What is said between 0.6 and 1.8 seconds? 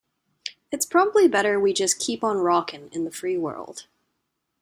It's probably better we